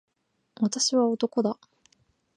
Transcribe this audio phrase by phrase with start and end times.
[0.59, 1.59] 私は男だ。